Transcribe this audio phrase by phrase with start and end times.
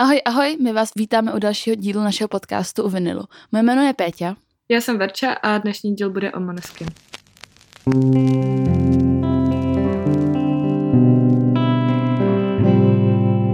[0.00, 3.22] Ahoj, ahoj, my vás vítáme u dalšího dílu našeho podcastu u Vinilu.
[3.52, 4.36] Moje jméno je Péťa.
[4.68, 6.88] Já jsem Verča a dnešní díl bude o Moneskin.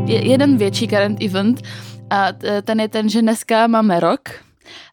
[0.06, 1.62] Je jeden větší current event
[2.10, 2.32] a
[2.62, 4.20] ten je ten, že dneska máme rok,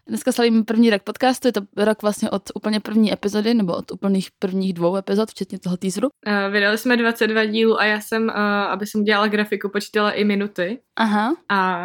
[0.08, 3.92] Dneska slavíme první rok podcastu, je to rok vlastně od úplně první epizody, nebo od
[3.92, 6.08] úplných prvních dvou epizod, včetně toho teaseru.
[6.28, 10.24] Uh, vydali jsme 22 dílů a já jsem, uh, aby jsem dělala grafiku, počítala i
[10.24, 10.80] minuty.
[10.96, 11.36] Aha.
[11.50, 11.80] A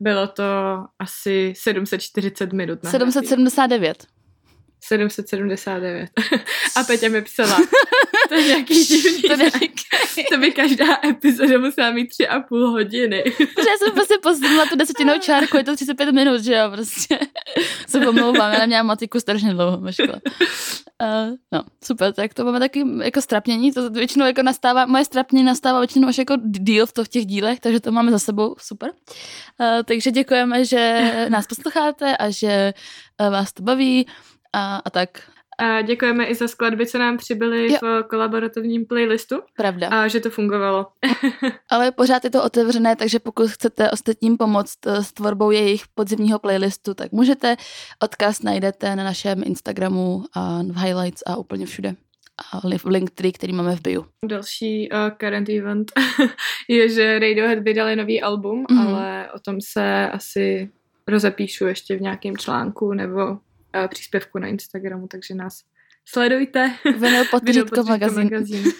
[0.00, 0.44] bylo to
[0.98, 2.78] asi 740 minut.
[2.84, 4.06] 779.
[4.80, 6.10] 779.
[6.76, 7.56] A Peťa mi psala,
[8.28, 9.36] to je nějaký divný to,
[10.34, 13.22] to by každá epizoda musela mít tři a půl hodiny.
[13.22, 17.18] Protože já jsem prostě posunula tu desetinou čárku, je to 35 minut, že jo, prostě.
[17.88, 20.20] Se pomlouvám, já neměla matiku strašně dlouho ve škole.
[21.02, 25.44] Uh, no, super, tak to máme taky jako strapnění, to většinou jako nastává, moje strapnění
[25.44, 28.56] nastává většinou až jako díl v, to, v těch dílech, takže to máme za sebou,
[28.58, 28.90] super.
[29.60, 32.74] Uh, takže děkujeme, že nás posloucháte a že
[33.20, 34.06] uh, vás to baví
[34.56, 35.08] a, a tak.
[35.58, 37.78] A děkujeme i za skladby, co nám přibyly jo.
[37.82, 39.42] v kolaborativním playlistu.
[39.56, 39.88] Pravda.
[39.88, 40.86] A že to fungovalo.
[41.70, 46.38] Ale pořád je to otevřené, takže pokud chcete ostatním pomoct eh, s tvorbou jejich podzimního
[46.38, 47.56] playlistu, tak můžete.
[48.02, 51.94] Odkaz najdete na našem Instagramu a v highlights a úplně všude.
[52.52, 54.04] A link, který, který máme v bio.
[54.26, 55.92] Další uh, current event
[56.68, 58.88] je, že Radiohead vydali nový album, mm-hmm.
[58.88, 60.70] ale o tom se asi
[61.08, 63.38] rozepíšu ještě v nějakém článku nebo
[63.88, 65.62] příspěvku na Instagramu, takže nás
[66.04, 66.74] sledujte.
[66.98, 68.24] Vinyl potřítko magazín.
[68.24, 68.64] magazín.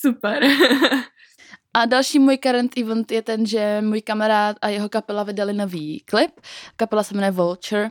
[0.00, 0.44] Super.
[1.76, 6.00] A další můj current event je ten, že můj kamarád a jeho kapela vydali nový
[6.00, 6.30] klip.
[6.76, 7.90] Kapela se jmenuje Vulture uh,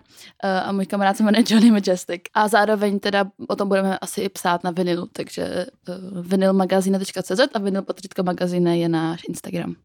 [0.66, 2.22] a můj kamarád se jmenuje Johnny Majestic.
[2.33, 7.59] A zároveň teda o tom budeme asi i psát na vinylu, takže uh, vinylmagazine.cz a
[7.59, 9.75] vinyl potřítko magazíne je náš Instagram.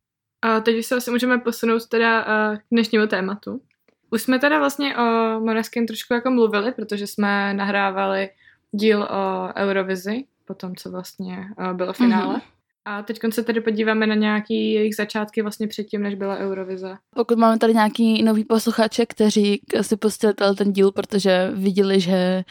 [0.42, 3.60] A teď se asi můžeme posunout teda uh, k dnešnímu tématu.
[4.10, 5.02] Už jsme teda vlastně o
[5.40, 8.30] Moneskin trošku jako mluvili, protože jsme nahrávali
[8.72, 12.36] díl o Eurovizi, po tom, co vlastně bylo finále.
[12.36, 12.59] Mm-hmm.
[12.84, 16.96] A teď se tedy podíváme na nějaký jejich začátky vlastně předtím, než byla Eurovize.
[17.14, 22.44] Pokud máme tady nějaký nový posluchače, kteří si pustili ten díl, protože viděli, že eh,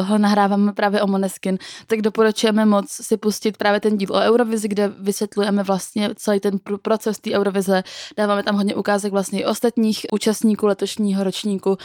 [0.00, 4.68] ho nahráváme právě o Moneskin, tak doporučujeme moc si pustit právě ten díl o Eurovizi,
[4.68, 7.82] kde vysvětlujeme vlastně celý ten proces té Eurovize.
[8.16, 11.76] Dáváme tam hodně ukázek vlastně ostatních účastníků letošního ročníku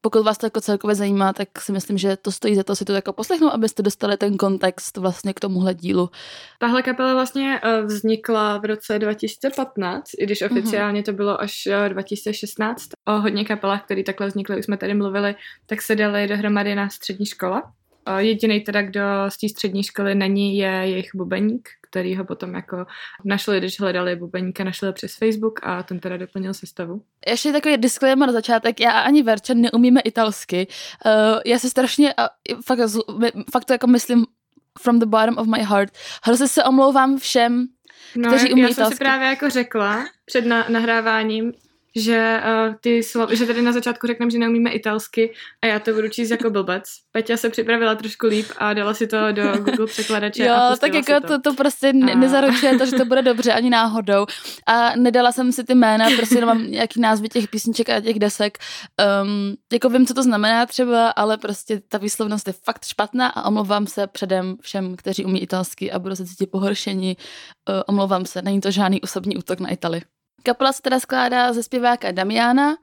[0.00, 2.84] pokud vás to jako celkově zajímá, tak si myslím, že to stojí za to si
[2.84, 6.10] to jako poslechnout, abyste dostali ten kontext vlastně k tomuhle dílu.
[6.58, 10.52] Tahle kapela vlastně eh, vznikla v roce 2015, i když mhm.
[10.52, 12.88] oficiálně to bylo až 2016.
[13.08, 15.34] Eh, o hodně kapelách, které takhle vznikly, už jsme tady mluvili,
[15.66, 17.72] tak se dali dohromady na střední škola.
[18.18, 22.86] Jediný teda, kdo z té střední školy není, je jejich bubeník, který ho potom jako
[23.24, 27.02] našli, když hledali bubeníka, našli ho přes Facebook a ten teda doplnil sestavu.
[27.26, 30.66] Ještě takový disclaimer na začátek, já ani Verča neumíme italsky.
[31.06, 31.12] Uh,
[31.46, 32.80] já se strašně, uh, fakt,
[33.52, 34.26] fakt to jako myslím
[34.80, 35.92] from the bottom of my heart.
[36.22, 37.66] Hrozně se omlouvám všem,
[38.16, 41.52] No, kteří umí já jsem si právě jako řekla před na- nahráváním,
[41.96, 45.92] že uh, ty slova, že tady na začátku řekneme, že neumíme italsky a já to
[45.92, 46.84] budu číst jako blbec.
[47.12, 50.94] Peťa se připravila trošku líp a dala si to do Google překladače Jo, a tak
[50.94, 51.26] jako to.
[51.26, 51.92] to, to prostě a...
[51.92, 54.26] nezaručuje to, že to bude dobře ani náhodou.
[54.66, 58.18] A nedala jsem si ty jména, prostě jenom mám nějaký názvy těch písniček a těch
[58.18, 58.58] desek.
[59.22, 63.48] Um, jako vím, co to znamená třeba, ale prostě ta výslovnost je fakt špatná a
[63.48, 67.16] omlouvám se předem všem, kteří umí italsky a budou se cítit pohoršení.
[67.68, 70.02] Uh, omlouvám se, není to žádný osobní útok na Itali.
[70.42, 72.76] Kapela se teda skládá ze zpěváka Damiana,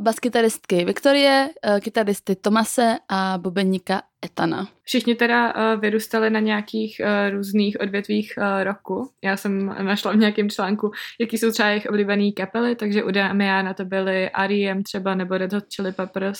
[0.00, 4.68] baskytaristky Viktorie, eh, kytaristy Tomase a bubeníka Etana.
[4.82, 9.10] Všichni teda uh, vyrůstali na nějakých uh, různých odvětvích uh, roku.
[9.24, 10.90] Já jsem našla v nějakém článku,
[11.20, 14.82] jaký jsou třeba jejich oblíbený kapely, takže u Damiana to byly R.E.M.
[14.82, 16.38] třeba nebo Red Hot Chili Peppers,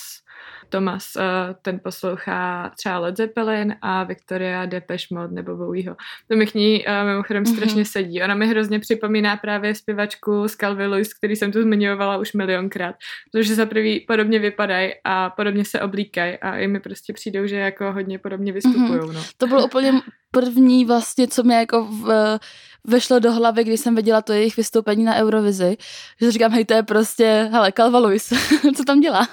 [0.69, 1.21] Thomas, uh,
[1.61, 5.95] ten poslouchá třeba Led Zeppelin a Victoria Depeche Mode nebo Bowieho.
[6.29, 7.55] To mi k ní uh, mimochodem mm-hmm.
[7.55, 8.23] strašně sedí.
[8.23, 12.95] Ona mi hrozně připomíná právě zpěvačku z Calvin Lewis, který jsem tu zmiňovala už milionkrát,
[13.31, 17.55] protože za prvý podobně vypadají a podobně se oblíkají a i mi prostě přijdou, že
[17.81, 18.99] jako hodně podobně vystupují.
[18.99, 19.13] Mm-hmm.
[19.13, 19.21] No.
[19.37, 20.01] To bylo úplně
[20.31, 22.39] první vlastně, co mi jako v,
[22.87, 25.77] vešlo do hlavy, když jsem viděla to jejich vystoupení na Eurovizi,
[26.21, 28.33] že říkám, hej, to je prostě, hele, Calva Lewis,
[28.75, 29.27] co tam dělá?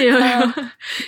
[0.00, 0.52] jo, jo.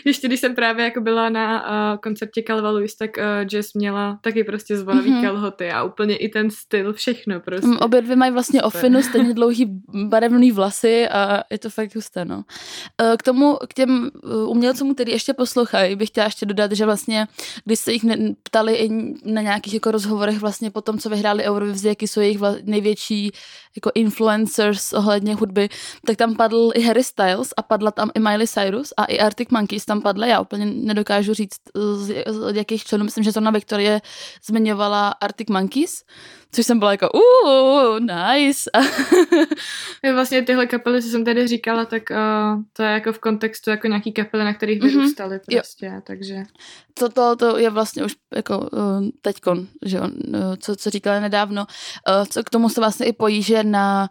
[0.04, 4.18] Ještě když jsem právě jako byla na uh, koncertě Calva Lewis, tak uh, Jess měla
[4.20, 5.22] taky prostě zvonový mm-hmm.
[5.22, 7.66] kalhoty a úplně i ten styl, všechno prostě.
[7.66, 8.78] Mm, obě dvě mají vlastně Super.
[8.78, 12.36] ofinu, stejně dlouhý barevný vlasy a je to fakt husté, no.
[12.36, 14.10] Uh, k tomu, k těm
[14.46, 17.28] umělcům, který ještě poslouchají, bych chtěla ještě dodat, že vlastně,
[17.64, 18.02] když se jich
[18.42, 18.88] ptali i
[19.24, 22.60] na nějakých jako rozhovorech vlastně po tom, co vyhráli Eurovizi, Swifts, jaký jsou jejich vla-
[22.64, 23.30] největší
[23.76, 25.68] jako influencers ohledně hudby,
[26.06, 29.48] tak tam padl i Harry Styles a padla tam i Miley Cyrus a i Arctic
[29.50, 30.28] Monkeys tam padly.
[30.28, 31.60] Já úplně nedokážu říct,
[31.94, 33.04] z, z jakých členů.
[33.04, 34.00] Myslím, že to na Viktorie
[34.46, 36.04] zmiňovala Arctic Monkeys,
[36.54, 38.70] což jsem byla jako, uh, nice.
[40.12, 43.88] vlastně tyhle kapely, co jsem tady říkala, tak uh, to je jako v kontextu jako
[43.88, 44.88] nějaký kapely, na kterých mhm.
[44.88, 45.56] vyrůstaly mm-hmm.
[45.56, 46.00] prostě, jo.
[46.06, 46.42] takže.
[46.94, 51.20] To, to, to je vlastně už jako uh, teďkon, že jo, uh, co, co říkala
[51.20, 51.61] nedávno,
[52.08, 54.08] uh, co k tomu se vlastně i pojí, že na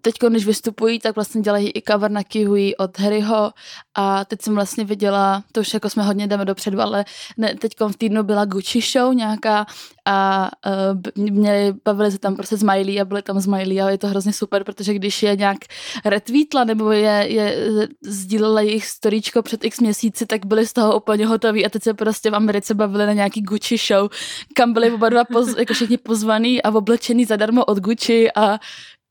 [0.00, 3.52] teď, když vystupují, tak vlastně dělají i cover na Kiwi od Harryho
[3.94, 7.04] a teď jsem vlastně viděla, to už jako jsme hodně jdeme dopředu, ale
[7.36, 9.66] ne, teď v týdnu byla Gucci show nějaká
[10.04, 14.06] a uh, měli, bavili se tam prostě Miley a byli tam Miley a je to
[14.06, 15.58] hrozně super, protože když je nějak
[16.04, 17.58] retweetla nebo je, je
[18.02, 21.94] sdílela jejich storíčko před x měsíci, tak byli z toho úplně hotoví a teď se
[21.94, 24.10] prostě v Americe bavili na nějaký Gucci show,
[24.54, 28.58] kam byli oba dva poz, jako všichni pozvaný a oblečený zadarmo od Gucci a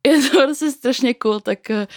[0.09, 1.87] je to prostě strašně cool, tak eh,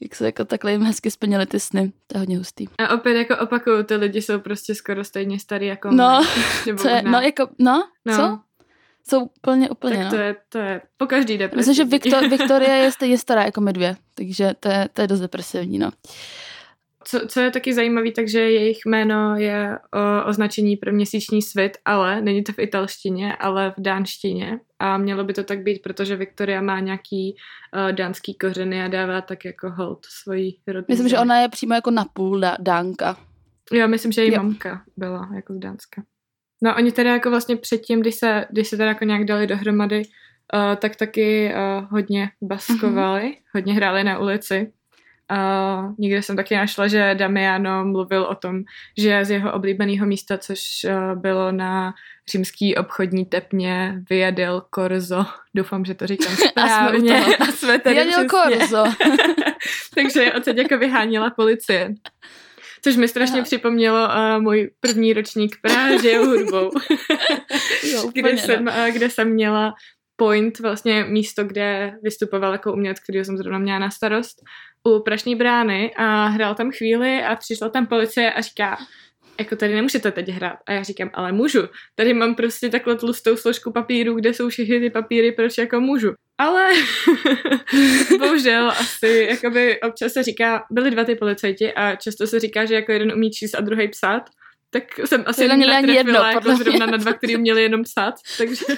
[0.00, 1.92] jak se jako takhle jim hezky splnili ty sny.
[2.06, 2.66] To je hodně hustý.
[2.78, 6.24] A opět jako opakuju, ty lidi jsou prostě skoro stejně starý jako No,
[6.78, 8.38] co je, no jako, no, no, co?
[9.08, 10.10] Jsou úplně, úplně, Tak no.
[10.10, 11.56] to je, to je po každý depresi.
[11.56, 15.06] Myslím, že Viktor, Viktoria je stejně stará jako my dvě, takže to je, to je
[15.06, 15.90] dost depresivní, no
[17.04, 22.20] co, co je taky zajímavé, takže jejich jméno je o, označení pro měsíční svit, ale
[22.22, 24.60] není to v italštině, ale v dánštině.
[24.78, 27.36] A mělo by to tak být, protože Viktoria má nějaký
[27.74, 30.84] uh, dánský kořeny a dává tak jako hold svojí rodinu.
[30.88, 33.16] Myslím, že ona je přímo jako napůl da- dánka.
[33.72, 34.42] Jo, myslím, že její jo.
[34.42, 36.02] mamka byla jako z Dánska.
[36.62, 40.02] No oni teda jako vlastně předtím, když se, když se teda jako nějak dali dohromady,
[40.54, 43.42] uh, tak taky uh, hodně baskovali, mm-hmm.
[43.54, 44.72] hodně hráli na ulici.
[45.32, 48.62] Uh, někde jsem taky našla, že Damiano mluvil o tom,
[48.98, 51.94] že z jeho oblíbeného místa, což uh, bylo na
[52.28, 55.26] římský obchodní tepně, vyjadil Korzo.
[55.54, 57.24] Doufám, že to říkám správně.
[57.24, 58.84] a jsme, a tady vyjadil Korzo.
[59.94, 61.94] Takže odsaď jako vyháněla policie.
[62.84, 63.44] Což mi strašně Aha.
[63.44, 66.70] připomnělo uh, můj první ročník právě hudbou.
[67.92, 69.74] jo, úplně, kde, jsem, uh, kde jsem měla
[70.20, 74.42] Point, vlastně místo, kde vystupoval jako umělec, který jsem zrovna měla na starost
[74.84, 78.78] u Prašní brány a hrál tam chvíli a přišla tam policie a říká,
[79.38, 80.56] jako tady nemůžete teď hrát.
[80.66, 81.68] A já říkám, ale můžu.
[81.94, 86.12] Tady mám prostě takhle tlustou složku papíru, kde jsou všechny ty papíry, proč jako můžu.
[86.38, 86.70] Ale
[88.18, 92.74] bohužel asi jakoby občas se říká, byly dva ty policajti a často se říká, že
[92.74, 94.22] jako jeden umí číst a druhý psát.
[94.70, 98.14] Tak jsem asi netrefila jedno, jako zrovna na dva, který uměli jenom psát.
[98.38, 98.64] Takže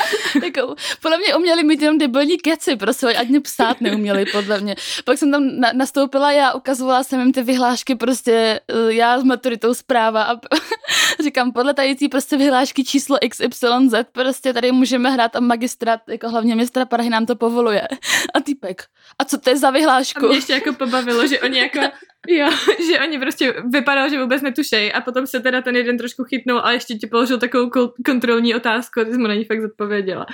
[0.44, 4.76] jako, podle mě uměli mít jenom debilní keci, prostě, ať mě psát neuměli, podle mě.
[5.04, 9.24] Pak jsem tam na, nastoupila, já ukazovala jsem jim ty vyhlášky, prostě eh, já s
[9.24, 10.36] maturitou zpráva a
[11.22, 16.54] říkám, podle tý prostě vyhlášky číslo XYZ, prostě tady můžeme hrát a magistrát, jako hlavně
[16.54, 17.88] města Prahy nám to povoluje.
[18.34, 18.84] A týpek,
[19.18, 20.24] a co to je za vyhlášku?
[20.24, 21.80] A mě ještě jako pobavilo, že oni jako
[22.28, 22.50] Jo,
[22.90, 26.60] že oni prostě vypadalo, že vůbec netušejí a potom se teda ten jeden trošku chytnul
[26.64, 27.70] a ještě ti položil takovou
[28.06, 30.26] kontrolní otázku a ty jsi mu na ní fakt zodpověděla.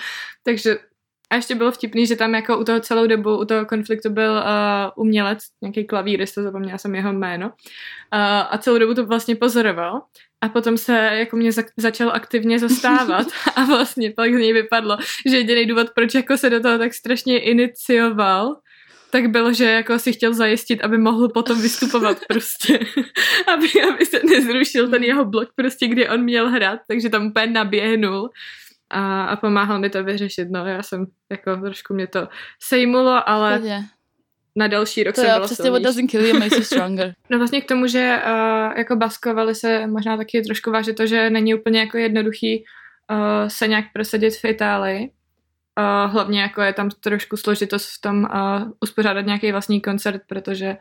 [0.42, 0.78] Takže
[1.30, 4.32] a ještě bylo vtipný, že tam jako u toho celou dobu, u toho konfliktu byl
[4.32, 7.52] uh, umělec, nějaký klavírista, zapomněla jsem jeho jméno, uh,
[8.50, 10.02] a celou dobu to vlastně pozoroval.
[10.40, 13.26] A potom se jako mě za- začal aktivně zastávat
[13.56, 14.96] a vlastně pak z něj vypadlo,
[15.26, 18.56] že jediný důvod, proč jako se do toho tak strašně inicioval,
[19.10, 22.78] tak bylo, že jako si chtěl zajistit, aby mohl potom vystupovat prostě.
[23.54, 27.46] aby, aby se nezrušil ten jeho blok prostě, kdy on měl hrát, takže tam úplně
[27.46, 28.30] naběhnul
[28.90, 30.48] a, a pomáhal mi to vyřešit.
[30.50, 32.28] No já jsem jako trošku mě to
[32.62, 33.62] sejmulo, ale
[34.56, 37.14] na další rok to jsem byla prostě what doesn't kill you makes you stronger.
[37.30, 41.30] no vlastně k tomu, že uh, jako baskovali se možná taky trošku vážit to, že
[41.30, 42.64] není úplně jako jednoduchý
[43.10, 45.10] uh, se nějak prosadit v Itálii,
[45.78, 50.76] Uh, hlavně jako je tam trošku složitost v tom uh, uspořádat nějaký vlastní koncert, protože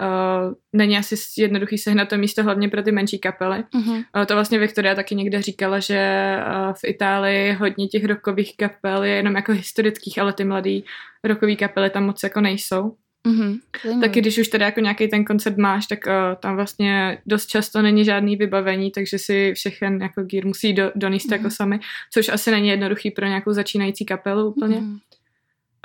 [0.00, 3.64] uh, není asi jednoduchý sehnat to místo hlavně pro ty menší kapely.
[3.74, 4.04] Uh-huh.
[4.16, 9.04] Uh, to vlastně Viktoria taky někde říkala, že uh, v Itálii hodně těch rokových kapel
[9.04, 10.84] je jenom jako historických, ale ty mladý
[11.24, 12.96] rokový kapely tam moc jako nejsou.
[13.28, 14.00] Mm-hmm.
[14.00, 17.82] Taky když už teda jako nějaký ten koncert máš, tak uh, tam vlastně dost často
[17.82, 21.32] není žádný vybavení, takže si všechen jako gear musí do, donést mm-hmm.
[21.32, 21.80] jako sami,
[22.12, 24.76] což asi není jednoduchý pro nějakou začínající kapelu úplně.
[24.76, 24.98] Mm-hmm.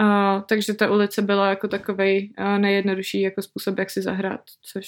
[0.01, 4.87] Uh, takže ta ulice byla jako takovej uh, nejjednodušší jako způsob, jak si zahrát, což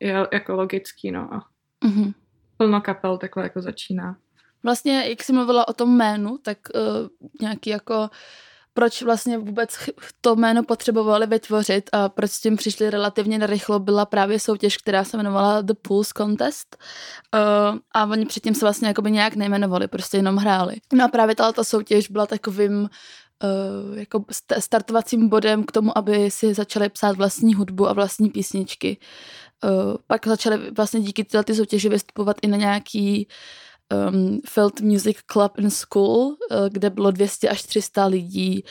[0.00, 1.44] je jako logický, no a
[1.86, 2.14] mm-hmm.
[2.56, 4.16] plno kapel takhle jako začíná.
[4.62, 7.08] Vlastně, jak jsi mluvila o tom jménu, tak uh,
[7.40, 8.10] nějaký jako
[8.74, 9.70] proč vlastně vůbec
[10.20, 15.04] to jméno potřebovali vytvořit a proč s tím přišli relativně narychlo, byla právě soutěž, která
[15.04, 16.76] se jmenovala The Pulse Contest
[17.34, 20.76] uh, a oni předtím se vlastně jakoby nějak nejmenovali, prostě jenom hráli.
[20.92, 24.24] No a právě tato soutěž byla takovým uh, jako
[24.58, 28.96] startovacím bodem k tomu, aby si začali psát vlastní hudbu a vlastní písničky.
[29.64, 33.28] Uh, pak začali vlastně díky této soutěži vystupovat i na nějaký
[34.10, 38.64] um, Felt Music Club in School, uh, kde bylo 200 až 300 lidí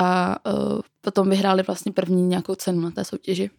[0.00, 3.50] a uh, potom vyhráli vlastně první nějakou cenu na té soutěži.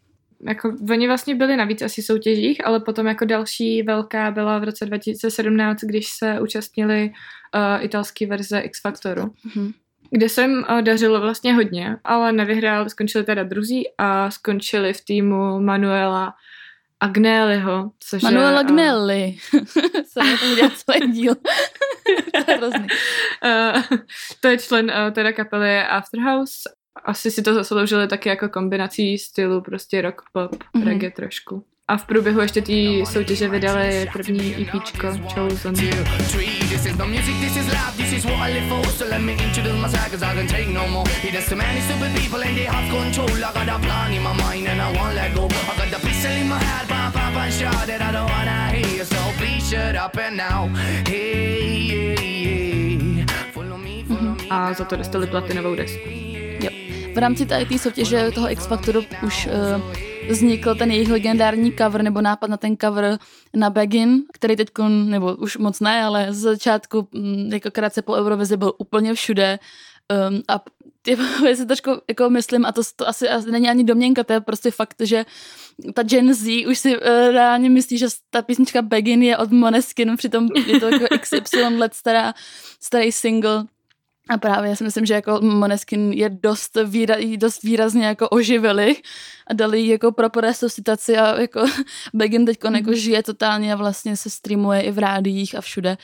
[0.48, 4.64] Jako, oni vlastně byli na víc asi soutěžích, ale potom jako další velká byla v
[4.64, 7.12] roce 2017, když se účastnili
[7.56, 9.22] uh, italské verze X Factoru.
[9.22, 9.74] Mm-hmm
[10.12, 15.06] kde se jim uh, dařilo vlastně hodně, ale nevyhráli, skončili teda druzí a skončili v
[15.06, 16.34] týmu Manuela
[17.00, 18.60] Agnelliho, což Manuel je...
[18.60, 19.38] Agnelli.
[20.06, 21.36] Jsem to udělal celý díl.
[22.46, 22.88] to je hrozný.
[23.46, 23.98] Uh,
[24.40, 26.70] to je člen uh, teda kapely Afterhouse.
[27.06, 30.86] Asi si to zasloužili taky jako kombinací stylu, prostě rock, pop, mm-hmm.
[30.86, 31.66] reggae trošku.
[31.90, 32.72] A v průběhu ještě té
[33.12, 35.74] soutěže vydali první EPčko Chosen.
[36.98, 39.82] No music, this is life, this is what I live for So let me introduce
[39.82, 41.10] myself cause I can take no more.
[41.32, 43.30] There's too many stupid people and they have control.
[43.30, 45.46] I got a plan in my mind and I won't let go.
[45.46, 48.70] I got the pistol in my head, pop, pop, and shot that I don't wanna
[48.76, 50.70] hear So please shut up and now.
[51.08, 52.16] Hey, hey,
[52.46, 56.10] hey Follow me, follow me A za to dostali platinovou desku.
[56.60, 56.70] Jo.
[57.16, 62.22] V rámci té soutěže toho X Factoru už uh, vznikl ten jejich legendární cover nebo
[62.22, 63.20] nápad na ten cover
[63.54, 64.68] na Begin, který teď,
[65.06, 69.60] nebo už moc ne, ale z začátku, mm, jako krátce po Eurovizi byl úplně všude.
[70.30, 70.64] Um, a
[71.48, 74.42] já si trošku jako myslím, a to, to asi, asi není ani domněnka, to je
[74.42, 75.26] prostě fakt, že
[75.94, 80.18] ta Gen Z už si uh, reálně myslí, že ta písnička Begin je od Moneskin,
[80.18, 82.34] přitom je to jako XY let stará,
[82.80, 83.66] starý single
[84.30, 88.96] a právě já si myslím, že jako Moneskin je dost, výra, dost výrazně jako oživili
[89.48, 91.66] a dali jako proper resuscitaci a jako
[92.14, 92.76] Begin teď mm.
[92.76, 95.98] jako žije totálně a vlastně se streamuje i v rádiích a všude.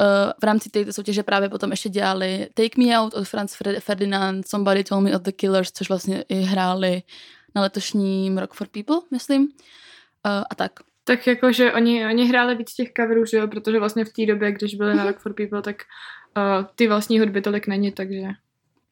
[0.00, 0.06] Uh,
[0.40, 4.84] v rámci této soutěže právě potom ještě dělali Take Me Out od Franz Ferdinand, Somebody
[4.84, 7.02] Told Me of the Killers, což vlastně i hráli
[7.54, 9.42] na letošním Rock for People, myslím.
[9.42, 9.48] Uh,
[10.50, 10.72] a tak.
[11.04, 14.52] Tak jakože oni, oni hráli víc těch coverů, že jo, protože vlastně v té době,
[14.52, 15.76] když byli na Rock for People, tak
[16.60, 18.22] uh, ty vlastní hudby tolik není, takže...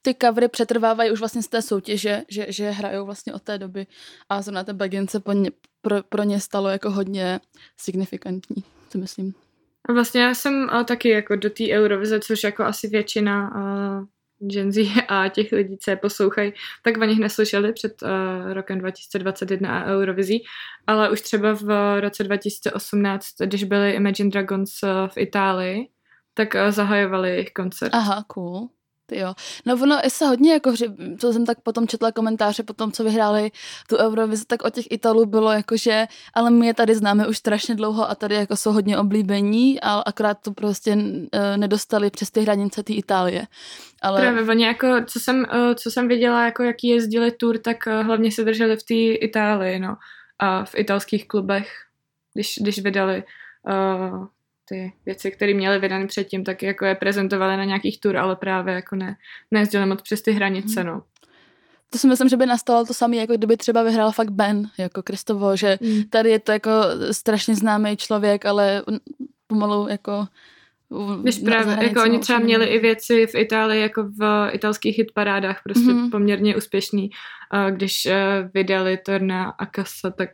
[0.02, 3.86] Ty covery přetrvávají už vlastně z té soutěže, že, že hrajou vlastně od té doby
[4.28, 5.50] a zrovna ten Baggin se po ně,
[5.82, 7.40] pro, pro ně stalo jako hodně
[7.76, 9.34] signifikantní, si myslím.
[9.88, 14.48] A vlastně já jsem uh, taky jako do té Eurovize, což jako asi většina uh,
[14.50, 16.52] Gen Z a těch lidí, co je poslouchají,
[16.84, 20.44] tak o nich neslyšeli před uh, rokem 2021 a Eurovizí,
[20.86, 24.70] ale už třeba v roce 2018, když byly Imagine Dragons
[25.06, 25.88] v Itálii,
[26.36, 27.94] tak uh, zahajovali jejich koncert.
[27.94, 28.68] Aha, cool.
[29.06, 29.34] Ty jo.
[29.66, 30.72] No ono se hodně, jako,
[31.18, 33.50] co jsem tak potom četla komentáře po tom, co vyhráli
[33.88, 37.38] tu Eurovizi, tak od těch Italů bylo jako, že ale my je tady známe už
[37.38, 42.30] strašně dlouho a tady jako jsou hodně oblíbení, ale akorát to prostě uh, nedostali přes
[42.30, 43.46] ty hranice té Itálie.
[44.02, 44.20] Ale...
[44.20, 48.06] Právě oni jako, co jsem, uh, co jsem viděla, jako jaký jezdili tour, tak uh,
[48.06, 49.96] hlavně se drželi v té Itálii, no.
[50.38, 51.68] A v italských klubech,
[52.34, 53.22] když, když vydali
[53.68, 54.26] uh,
[54.68, 58.74] ty věci, které měly vydané předtím, tak jako je prezentovali na nějakých tur, ale právě
[58.74, 59.16] jako ne,
[59.50, 60.86] nejezdili moc přes ty hranice, mm.
[60.86, 61.02] no.
[61.90, 65.02] To si myslím, že by nastalo to samé, jako kdyby třeba vyhrál fakt Ben, jako
[65.02, 66.02] Kristovo, že mm.
[66.10, 66.70] tady je to jako
[67.10, 68.82] strašně známý člověk, ale
[69.46, 70.26] pomalu jako
[71.24, 75.84] Víš právě, jako oni třeba měli i věci v Itálii, jako v italských hitparádách, prostě
[75.84, 76.10] mm-hmm.
[76.10, 77.10] poměrně úspěšný.
[77.70, 80.30] Když eh, vydali to na Akasa, tak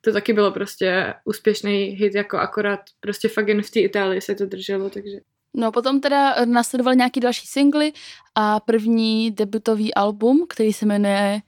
[0.00, 4.34] to taky bylo prostě úspěšný hit, jako akorát prostě fakt jen v té Itálii se
[4.34, 5.18] to drželo, takže...
[5.54, 7.92] No potom teda následovaly nějaký další singly
[8.34, 11.40] a první debutový album, který se jmenuje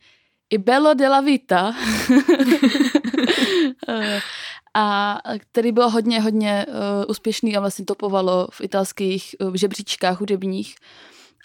[0.50, 1.74] I Bello della Vita.
[4.74, 6.74] a který byl hodně, hodně uh,
[7.08, 10.74] úspěšný a vlastně topovalo v italských uh, žebříčkách hudebních.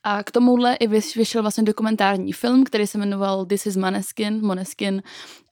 [0.04, 5.04] A k tomuhle i vyšel vlastně dokumentární film, který se jmenoval This is Maneskin, Moneskin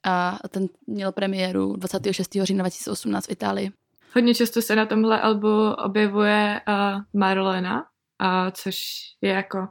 [0.04, 2.38] a ten měl premiéru 26.
[2.42, 3.70] října 2018 v Itálii.
[4.14, 8.78] Hodně často se na tomhle albu objevuje uh, Marlena, uh, což
[9.20, 9.68] je jako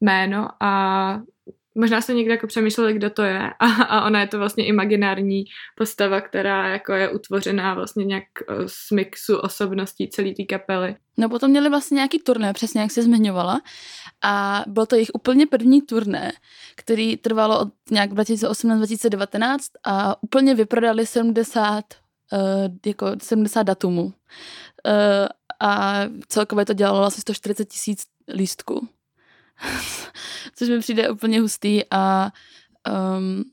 [0.00, 1.20] jméno a
[1.74, 5.44] možná se někdo jako přemýšleli, kdo to je a, a ona je to vlastně imaginární
[5.76, 10.96] postava, která jako je utvořená vlastně nějak eh, z mixu osobností celé té kapely.
[11.16, 13.60] No potom měli vlastně nějaký turné, přesně jak se zmiňovala
[14.22, 16.32] a byl to jejich úplně první turné,
[16.76, 21.84] který trvalo od nějak 2018-2019 a úplně vyprodali 70
[22.32, 24.02] uh, eh, jako 70 datumů.
[24.04, 24.12] Uh,
[25.60, 28.88] a celkově to dělalo asi 140 tisíc lístků.
[30.54, 32.32] což mi přijde úplně hustý a
[33.16, 33.44] um,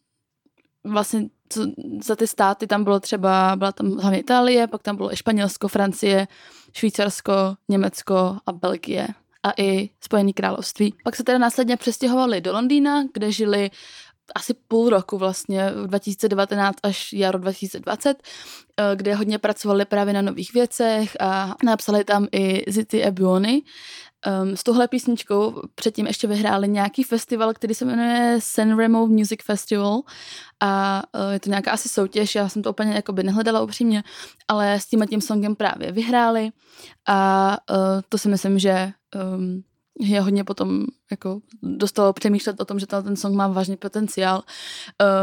[0.84, 1.66] vlastně co,
[2.04, 5.68] za ty státy tam bylo třeba, byla tam hlavně Itálie, pak tam bylo i Španělsko,
[5.68, 6.28] Francie,
[6.74, 7.34] Švýcarsko,
[7.70, 9.08] Německo a Belgie
[9.44, 10.94] a i Spojené království.
[11.04, 13.72] Pak se teda následně přestěhovali do Londýna, kde žili
[14.36, 18.24] asi půl roku vlastně, 2019 až jaro 2020,
[18.78, 23.62] eh, kde hodně pracovali právě na nových věcech a napsali tam i Zity Ebuony.
[24.42, 30.02] Um, s touhle písničkou předtím ještě vyhráli nějaký festival, který se jmenuje Sanremo Music Festival
[30.60, 34.04] a uh, je to nějaká asi soutěž, já jsem to úplně jakoby nehledala upřímně,
[34.48, 36.50] ale s tím tím songem právě vyhráli
[37.08, 37.78] a uh,
[38.10, 38.92] to si myslím, že
[39.36, 39.64] um,
[40.00, 44.44] je hodně potom jako dostalo přemýšlet o tom, že ten song má vážný potenciál.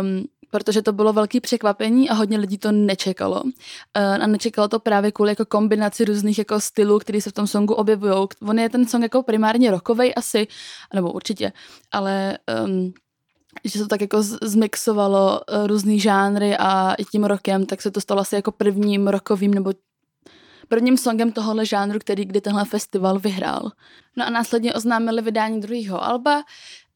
[0.00, 3.42] Um, protože to bylo velký překvapení a hodně lidí to nečekalo.
[3.42, 3.50] Uh,
[3.96, 7.74] a nečekalo to právě kvůli jako kombinaci různých jako stylů, který se v tom songu
[7.74, 8.26] objevují.
[8.48, 10.46] On je ten song jako primárně rokovej asi,
[10.94, 11.52] nebo určitě,
[11.92, 12.92] ale um,
[13.64, 18.00] že se tak jako zmixovalo uh, různý žánry a i tím rokem, tak se to
[18.00, 19.72] stalo asi jako prvním rokovým nebo
[20.68, 23.70] prvním songem tohohle žánru, který kdy tenhle festival vyhrál.
[24.16, 26.44] No a následně oznámili vydání druhého alba,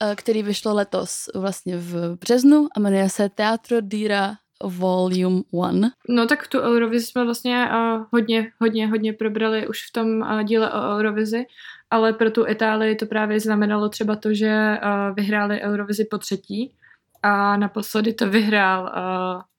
[0.02, 4.34] eh, který vyšlo letos vlastně v březnu a jmenuje se Teatro Dira
[4.64, 5.90] Volume 1.
[6.08, 10.42] No tak tu Eurovizi jsme vlastně uh, hodně, hodně, hodně probrali už v tom uh,
[10.42, 11.44] díle o Eurovizi,
[11.90, 14.78] ale pro tu Itálii to právě znamenalo třeba to, že
[15.16, 16.74] vyhráli Eurovizi po třetí
[17.22, 18.92] a naposledy to vyhrál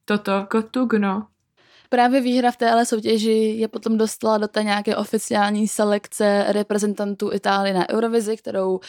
[0.06, 1.28] toto Kotugno,
[1.92, 7.74] právě výhra v téhle soutěži je potom dostala do té nějaké oficiální selekce reprezentantů Itálie
[7.74, 8.80] na Eurovizi, kterou uh,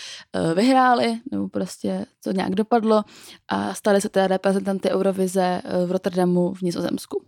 [0.55, 3.03] vyhráli, nebo prostě to nějak dopadlo
[3.49, 7.25] a stali se té reprezentanty Eurovize uh, v Rotterdamu v Nizozemsku.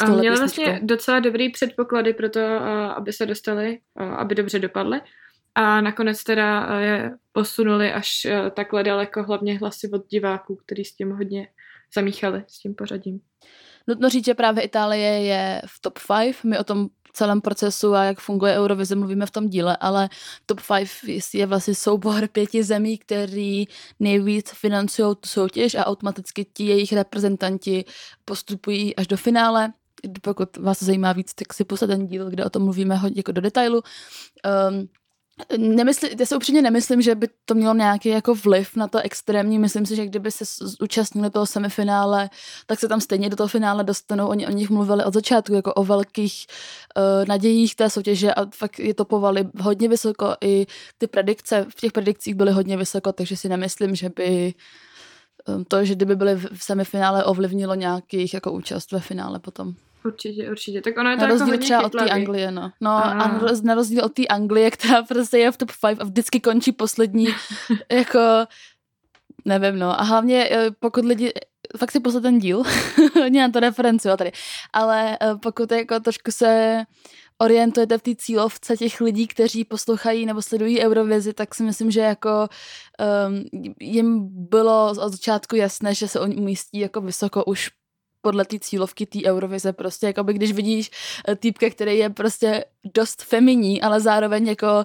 [0.00, 5.00] A měla vlastně docela dobrý předpoklady pro to, uh, aby se dostali, aby dobře dopadly.
[5.54, 11.10] A nakonec teda je posunuli až takhle daleko, hlavně hlasy od diváků, který s tím
[11.10, 11.48] hodně
[11.94, 13.20] zamíchali, s tím pořadím.
[13.86, 16.44] Nutno říct, že právě Itálie je v top 5.
[16.44, 20.08] My o tom celém procesu a jak funguje Eurovize mluvíme v tom díle, ale
[20.46, 20.88] top 5
[21.34, 23.64] je vlastně soubor pěti zemí, který
[24.00, 27.84] nejvíc financují tu soutěž a automaticky ti jejich reprezentanti
[28.24, 29.72] postupují až do finále.
[30.22, 33.32] Pokud vás zajímá víc, tak si poslední ten díl, kde o tom mluvíme hodně jako
[33.32, 33.82] do detailu.
[34.70, 34.88] Um,
[35.58, 39.58] Nemysli, já si upřímně nemyslím, že by to mělo nějaký jako vliv na to extrémní.
[39.58, 40.44] Myslím si, že kdyby se
[40.80, 42.30] účastnili toho semifinále,
[42.66, 44.28] tak se tam stejně do toho finále dostanou.
[44.28, 46.46] Oni o nich mluvili od začátku jako o velkých
[46.96, 50.34] uh, nadějích té soutěže a fakt je to povali hodně vysoko.
[50.40, 50.66] I
[50.98, 54.54] ty predikce, v těch predikcích byly hodně vysoko, takže si nemyslím, že by
[55.48, 59.74] um, to, že kdyby byly v semifinále, ovlivnilo nějakých jako účast ve finále potom.
[60.04, 60.80] Určitě, určitě.
[60.80, 62.72] Tak ono je to na jako rozdíl hodně třeba od té Anglie, no.
[62.80, 66.04] No a, a na rozdíl od té Anglie, která prostě je v top 5 a
[66.04, 67.26] vždycky končí poslední,
[67.92, 68.20] jako
[69.44, 70.00] nevím, no.
[70.00, 71.32] A hlavně eh, pokud lidi,
[71.76, 72.62] fakt si poslat ten díl,
[73.20, 74.32] hodně na to referencuju tady,
[74.72, 76.82] ale eh, pokud jako trošku se
[77.38, 82.00] orientujete v té cílovce těch lidí, kteří poslouchají nebo sledují Eurovizi, tak si myslím, že
[82.00, 82.48] jako
[83.28, 83.44] um,
[83.80, 87.70] jim bylo od začátku jasné, že se oni umístí jako vysoko už
[88.22, 90.90] podle té cílovky té Eurovize prostě, jako by když vidíš
[91.28, 94.84] eh, týpka, který je prostě dost feminí, ale zároveň jako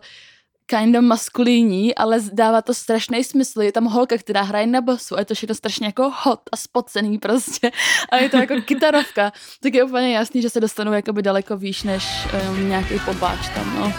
[0.67, 3.61] kind of maskulíní, ale dává to strašný smysl.
[3.61, 6.57] Je tam holka, která hraje na basu a je to všechno strašně jako hot a
[6.57, 7.71] spocený prostě.
[8.09, 9.31] A je to jako kytarovka.
[9.63, 12.03] Tak je úplně jasný, že se dostanou jakoby daleko výš než
[12.49, 13.93] um, nějaký pobáč tam, no.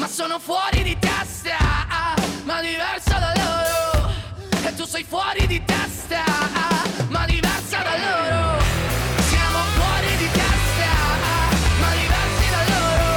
[0.00, 1.17] Ma sono fuori di testa,
[5.08, 6.22] fuori di testa,
[7.08, 8.60] ma diversa da loro.
[9.30, 10.92] Siamo fuori di testa,
[11.80, 13.12] ma diversi da loro.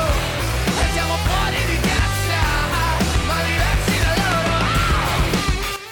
[0.81, 2.41] E siamo fuori di testa,
[3.27, 4.59] ma diversi da loro.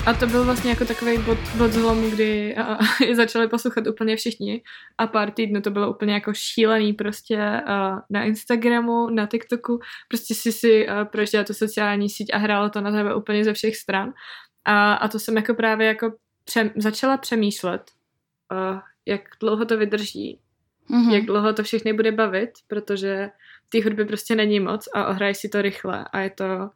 [0.05, 2.77] A to byl vlastně jako takový bod, bod zlomu, kdy a, a,
[3.13, 4.61] začali poslouchat úplně všichni
[4.97, 10.35] a pár týdnů to bylo úplně jako šílený prostě a, na Instagramu, na TikToku, prostě
[10.35, 14.13] si si prožila tu sociální síť a hrálo to na tebe úplně ze všech stran.
[14.65, 16.13] A, a to jsem jako právě jako
[16.45, 17.91] pře- začala přemýšlet,
[18.51, 20.39] uh, jak dlouho to vydrží,
[20.89, 21.13] mm-hmm.
[21.13, 23.29] jak dlouho to všechny bude bavit, protože
[23.69, 26.69] té hudby prostě není moc a ohraj si to rychle a je to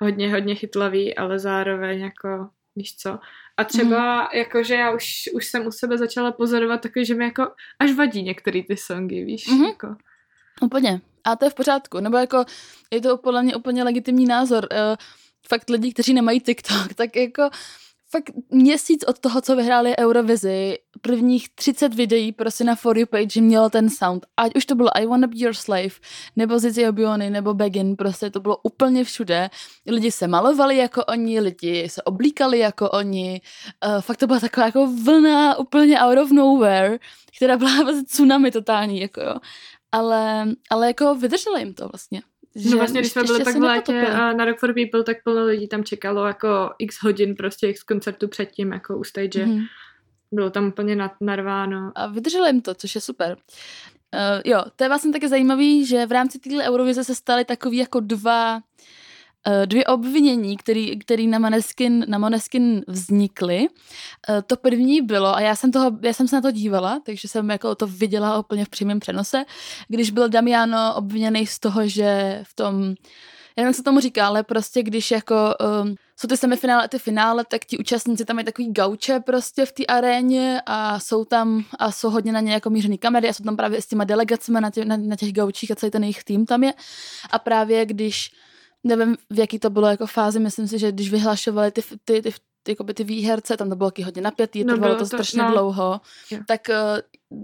[0.00, 3.18] hodně, hodně chytlavý, ale zároveň jako, víš co.
[3.56, 4.28] A třeba mm.
[4.34, 7.92] jako, že já už, už jsem u sebe začala pozorovat taky, že mi jako až
[7.92, 9.66] vadí některé ty songy, víš, mm-hmm.
[9.66, 9.96] jako.
[10.60, 11.00] Úplně.
[11.24, 12.00] A to je v pořádku.
[12.00, 12.44] Nebo jako
[12.90, 14.68] je to podle mě úplně legitimní názor.
[14.72, 14.96] Uh,
[15.48, 17.50] fakt lidi, kteří nemají TikTok, tak jako
[18.10, 23.40] fakt měsíc od toho, co vyhráli Eurovizi, prvních 30 videí prostě na For You page
[23.40, 24.26] mělo ten sound.
[24.36, 25.90] Ať už to bylo I Wanna Be Your Slave,
[26.36, 29.50] nebo Zizi Obiony, nebo Begin, prostě to bylo úplně všude.
[29.86, 33.40] Lidi se malovali jako oni, lidi se oblíkali jako oni.
[33.86, 36.98] Uh, fakt to byla taková jako vlna úplně out of nowhere,
[37.36, 39.34] která byla vlastně tsunami totální, jako jo.
[39.92, 42.22] Ale, ale jako vydrželo jim to vlastně.
[42.70, 45.68] No vlastně, když jsme byli tak v létě na Rock for People, tak plno lidí
[45.68, 49.46] tam čekalo jako x hodin prostě x koncertů předtím, jako u stage.
[49.46, 49.66] Mm-hmm.
[50.32, 51.92] Bylo tam úplně narváno.
[51.94, 53.36] A vydrželo jim to, což je super.
[54.14, 57.76] Uh, jo, to je vlastně taky zajímavý, že v rámci téhle Eurovize se staly takový
[57.76, 58.62] jako dva Eh,
[59.64, 63.66] dvě obvinění, který, který na, Maneskin, na Maneskin vznikly.
[64.28, 67.28] Eh, to první bylo, a já jsem, toho, já jsem se na to dívala, takže
[67.28, 69.44] jsem jako to viděla úplně v přímém přenose,
[69.88, 72.94] když byl Damiano obviněný z toho, že v tom,
[73.56, 75.34] já nevím, jak se tomu říká, ale prostě když jako
[75.84, 79.66] um, jsou ty semifinále a ty finále, tak ti účastníci tam mají takový gauče prostě
[79.66, 83.32] v té aréně a jsou tam a jsou hodně na ně jako mířený kamery a
[83.32, 86.02] jsou tam právě s těma delegacemi na, tě, na, na těch gaučích a celý ten
[86.02, 86.72] jejich tým tam je.
[87.30, 88.30] A právě když
[88.84, 92.32] nevím, v jaký to bylo jako fázi, myslím si, že když vyhlašovali ty, ty, ty,
[92.62, 95.42] ty, ty, ty výherce, tam to bylo taky hodně napětý, no, trvalo to, to strašně
[95.42, 95.50] no.
[95.50, 96.44] dlouho, yeah.
[96.46, 96.60] tak
[97.30, 97.38] uh,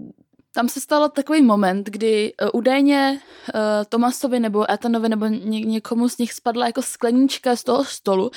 [0.53, 3.19] tam se stalo takový moment, kdy uh, údajně
[3.55, 8.31] uh, Tomasovi nebo Etanovi nebo ně, někomu z nich spadla jako sklenička z toho stolu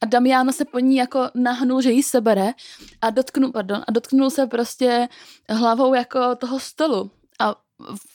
[0.00, 2.52] a Damiano se po ní jako nahnul, že jí sebere
[3.00, 5.08] a dotknul, pardon, a dotknul se prostě
[5.48, 7.10] hlavou jako toho stolu.
[7.40, 7.54] A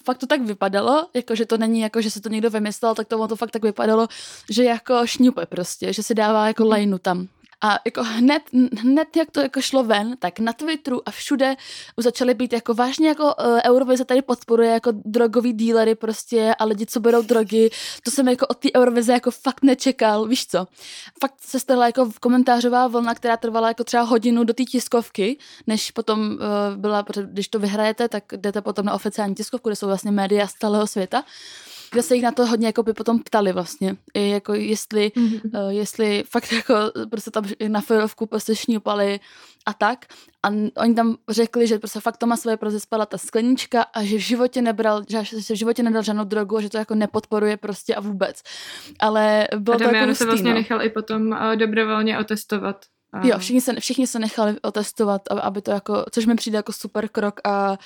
[0.03, 3.07] fakt to tak vypadalo, jako že to není jako, že se to někdo vymyslel, tak
[3.07, 4.07] to, to fakt tak vypadalo,
[4.49, 7.27] že jako šňupe prostě, že si dává jako lajnu tam.
[7.61, 8.43] A jako hned,
[8.79, 11.55] hned, jak to jako šlo ven, tak na Twitteru a všude
[11.97, 16.85] začaly být jako vážně jako uh, Eurovize tady podporuje jako drogový dílery prostě a lidi,
[16.85, 17.69] co berou drogy.
[18.03, 20.67] To jsem jako od té Eurovize jako fakt nečekal, víš co.
[21.21, 25.91] Fakt se stala jako komentářová vlna, která trvala jako třeba hodinu do té tiskovky, než
[25.91, 26.37] potom uh,
[26.75, 30.53] byla, když to vyhrajete, tak jdete potom na oficiální tiskovku, kde jsou vlastně média z
[30.53, 31.23] celého světa
[31.91, 35.65] kde se jich na to hodně jako by potom ptali vlastně, I jako jestli, mm-hmm.
[35.65, 36.75] uh, jestli fakt jako
[37.09, 39.19] prostě tam na filovku prostě šňupali
[39.65, 40.05] a tak.
[40.43, 40.47] A
[40.81, 44.61] oni tam řekli, že prostě fakt Tomasovi prostě spadla ta sklenička a že v životě
[44.61, 45.23] nebral, že
[45.53, 48.41] v životě nedal žádnou drogu a že to jako nepodporuje prostě a vůbec.
[48.99, 50.55] Ale bylo a to jako se vlastně no.
[50.55, 52.85] nechal i potom uh, dobrovolně otestovat
[53.23, 57.07] Jo, všichni se, všichni se nechali otestovat, aby to jako, což mi přijde jako super
[57.07, 57.77] krok a uh,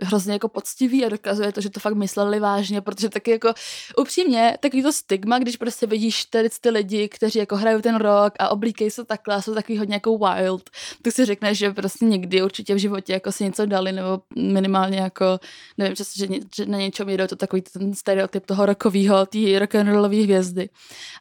[0.00, 3.52] hrozně jako poctivý a dokazuje to, že to fakt mysleli vážně, protože taky jako
[3.98, 8.32] upřímně, takový to stigma, když prostě vidíš tady ty lidi, kteří jako hrajou ten rok
[8.38, 10.70] a oblíkejí se takhle jsou takový hodně jako wild,
[11.02, 14.98] tak si řekneš, že prostě někdy určitě v životě jako si něco dali nebo minimálně
[14.98, 15.40] jako,
[15.78, 16.26] nevím, že, že,
[16.56, 20.68] že na něčem jedou to takový ten stereotyp toho rokového, té rock'n'rollové hvězdy.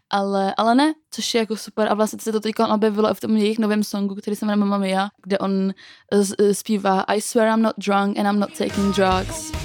[0.10, 3.38] Ale, ale ne, což je jako super a vlastně se to teď objevilo v tom
[3.38, 5.74] jejich novém songu, který se jmenuje Mamma Mia, kde on
[6.52, 9.59] zpívá I swear I'm not drunk and I'm not taking drugs.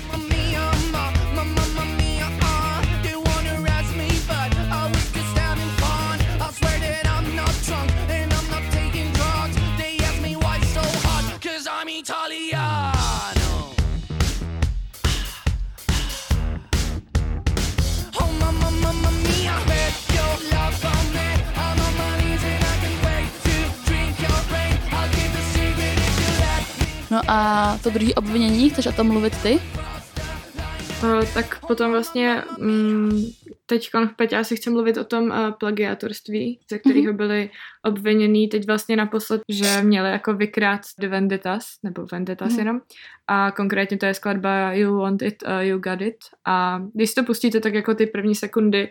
[27.28, 29.58] A to druhé obvinění, chceš o tom mluvit ty?
[31.02, 33.32] Uh, tak potom vlastně um,
[33.66, 37.16] teď v Petě asi chci mluvit o tom uh, plagiátorství, ze kterého mm-hmm.
[37.16, 37.50] byli
[37.84, 42.58] obvinění teď vlastně naposled, že měli jako vykrát The Venditas, nebo Venditas mm-hmm.
[42.58, 42.80] jenom,
[43.26, 47.22] a konkrétně to je skladba You Want It, uh, You Got It a když to
[47.22, 48.88] pustíte, tak jako ty první sekundy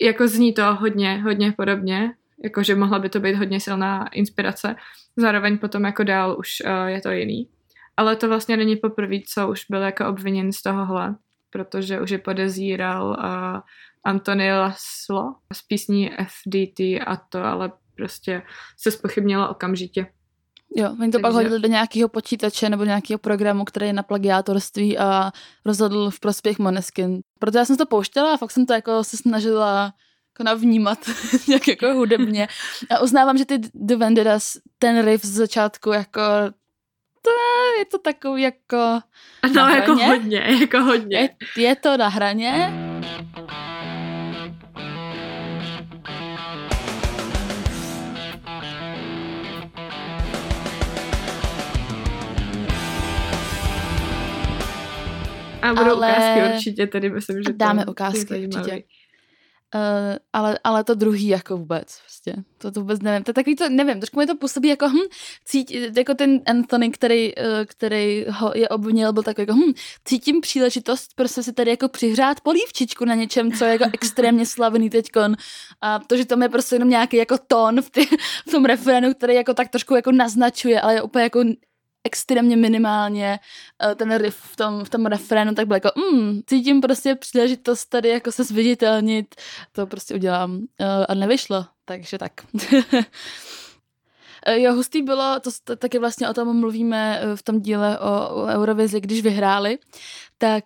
[0.00, 2.12] jako zní to hodně, hodně podobně,
[2.44, 4.76] jakože mohla by to být hodně silná inspirace.
[5.16, 7.48] Zároveň potom jako dál už uh, je to jiný.
[7.96, 11.16] Ale to vlastně není poprvé, co už byl jako obviněn z tohohle,
[11.50, 13.60] protože už je podezíral uh,
[14.04, 18.42] Antony Laslo z písní FDT a to ale prostě
[18.76, 20.06] se spochybnilo okamžitě.
[20.76, 21.22] Jo, oni to Takže...
[21.22, 25.32] pak hodili do nějakého počítače nebo nějakého programu, který je na plagiátorství a
[25.66, 27.20] rozhodl v prospěch Moneskin.
[27.38, 29.92] Proto já jsem to pouštěla a fakt jsem to jako se snažila
[30.30, 30.98] jako navnímat
[31.48, 32.48] nějak jako hudebně.
[32.90, 36.20] A uznávám, že ty The Venderas, ten riff z začátku jako
[37.22, 37.30] to
[37.78, 39.00] je to takový jako
[39.54, 41.18] No, jako hodně, jako hodně.
[41.18, 42.72] Je, je to na hraně.
[55.62, 56.12] A budou Ale...
[56.12, 58.82] ukázky určitě, tady myslím, že Dáme ukázky určitě
[59.74, 62.34] Uh, ale, ale to druhý jako vůbec, prostě.
[62.58, 63.24] To, to vůbec nevím.
[63.24, 65.08] To je takový to, nevím, trošku mi to působí jako, hm,
[65.44, 69.72] cítí, jako ten Anthony, který, uh, který ho je obvinil, byl takový jako, hm,
[70.04, 74.90] cítím příležitost prostě si tady jako přihrát polívčičku na něčem, co je jako extrémně slavný
[74.90, 75.36] teďkon.
[75.80, 78.06] A to, že tam je prostě jenom nějaký jako tón v, ty,
[78.48, 81.44] v tom referenu, který jako tak trošku jako naznačuje, ale je úplně jako
[82.04, 83.38] extrémně minimálně
[83.86, 87.86] uh, ten riff v tom, v tom refrénu, tak byl jako, mm, cítím prostě příležitost
[87.86, 89.34] tady jako se zviditelnit,
[89.72, 92.32] to prostě udělám uh, a nevyšlo, takže tak.
[94.46, 98.46] Eh, jo, hustý bylo, to taky vlastně o tom mluvíme v tom díle o, o
[98.46, 99.78] Eurovizi, když vyhráli,
[100.38, 100.64] tak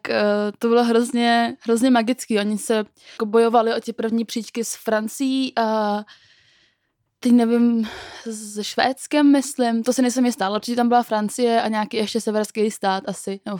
[0.58, 2.38] to bylo hrozně, hrozně magický.
[2.38, 5.98] Oni se jako bojovali o ty první příčky s Francií a
[7.24, 7.88] teď nevím,
[8.32, 12.20] se Švédskem, myslím, to se nejsem jistá, ale určitě tam byla Francie a nějaký ještě
[12.20, 13.58] severský stát asi, no.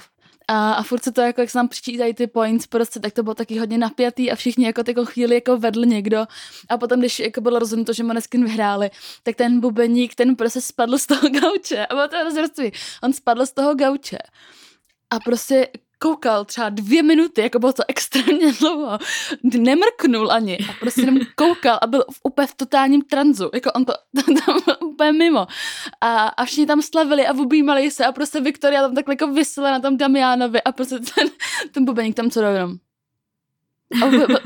[0.48, 3.22] A, a furt se to jako, jak se nám přičítají ty points prostě, tak to
[3.22, 6.26] bylo taky hodně napjatý a všichni jako takovou chvíli jako vedl někdo.
[6.68, 8.90] A potom, když jako bylo rozhodnuto, že Moneskin vyhráli,
[9.22, 11.86] tak ten bubeník, ten prostě spadl z toho gauče.
[11.86, 12.70] A bylo to hrozně
[13.02, 14.18] On spadl z toho gauče.
[15.10, 18.98] A prostě koukal třeba dvě minuty, jako bylo to extrémně dlouho,
[19.42, 23.84] nemrknul ani a prostě jenom koukal a byl v, úplně v totálním tranzu, jako on
[23.84, 23.92] to
[24.46, 25.46] tam byl úplně mimo.
[26.00, 29.70] A, a všichni tam slavili a objímali se a prostě Viktoria tam takhle jako vysela
[29.70, 31.28] na tom Damianovi a prostě ten,
[31.72, 32.76] ten bubeník tam co jenom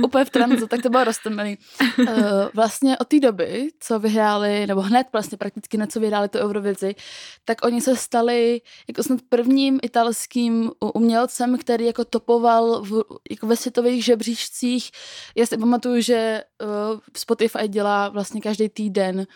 [0.05, 1.59] úplně v tranzu, tak to bylo roztomilý.
[1.99, 2.07] Uh,
[2.55, 6.95] vlastně od té doby, co vyhráli, nebo hned vlastně prakticky na co vyhráli tu Eurovizi,
[7.45, 13.57] tak oni se stali jako snad prvním italským umělcem, který jako topoval v, jako ve
[13.57, 14.91] světových žebříčcích.
[15.37, 19.27] Já si pamatuju, že uh, Spotify dělá vlastně každý týden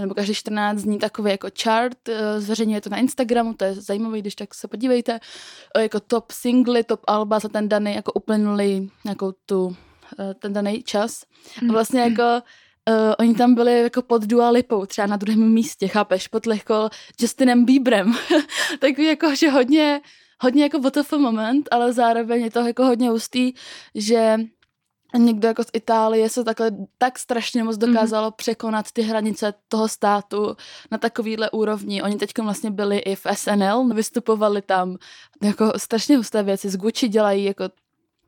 [0.00, 4.18] nebo každý 14 dní takový jako chart, eh, zveřejňuje to na Instagramu, to je zajímavé,
[4.18, 5.20] když tak se podívejte,
[5.78, 9.76] jako top singly, top alba za ten daný jako uplynulý jako tu,
[10.18, 11.22] eh, ten daný čas.
[11.56, 11.70] A hmm.
[11.70, 12.42] vlastně jako
[12.88, 16.88] Uh, oni tam byli jako pod Dua Lipou, třeba na druhém místě, chápeš, pod lehko
[17.20, 18.14] Justinem Bieberem.
[18.78, 20.00] Takový jako, že hodně,
[20.40, 23.52] hodně jako WTF moment, ale zároveň je to jako hodně hustý,
[23.94, 24.36] že
[25.18, 27.86] někdo jako z Itálie se takhle tak strašně moc mhm.
[27.86, 28.36] dokázalo mm-hmm.
[28.36, 30.56] překonat ty hranice toho státu
[30.90, 32.02] na takovýhle úrovni.
[32.02, 34.96] Oni teď vlastně byli i v SNL, vystupovali tam
[35.42, 36.68] jako strašně husté věci.
[36.68, 37.64] Z Gucci dělají jako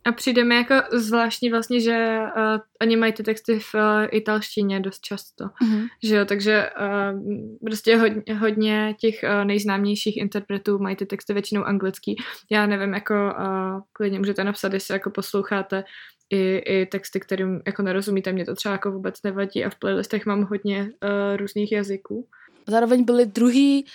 [0.05, 4.81] a přijde mi jako zvláštní vlastně, že uh, oni mají ty texty v uh, italštině
[4.81, 5.89] dost často, mm-hmm.
[6.03, 7.21] že jo, takže uh,
[7.67, 12.17] prostě hodně, hodně těch uh, nejznámějších interpretů mají ty texty většinou anglický.
[12.51, 15.85] Já nevím, jako uh, klidně můžete napsat, jestli jako posloucháte
[16.33, 20.27] i, i texty, kterým jako nerozumíte, mě to třeba jako vůbec nevadí a v playlistech
[20.27, 22.27] mám hodně uh, různých jazyků.
[22.67, 23.87] Zároveň byli druhý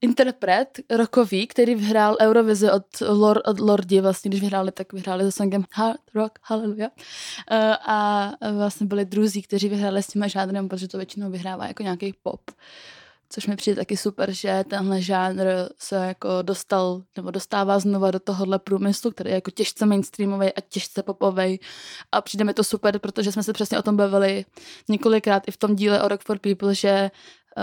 [0.00, 5.30] interpret rokový, který vyhrál Eurovizi od, Lord, od Lordi, vlastně když vyhráli, tak vyhráli za
[5.30, 6.90] songem Hard Rock Hallelujah.
[6.96, 7.56] Uh,
[7.86, 12.14] a vlastně byli druzí, kteří vyhráli s těma žádným, protože to většinou vyhrává jako nějaký
[12.22, 12.40] pop
[13.28, 15.44] což mi přijde taky super, že tenhle žánr
[15.78, 20.60] se jako dostal nebo dostává znova do tohohle průmyslu, který je jako těžce mainstreamový a
[20.68, 21.60] těžce popový
[22.12, 24.44] a přijde mi to super, protože jsme se přesně o tom bavili
[24.88, 27.10] několikrát i v tom díle o Rock for People, že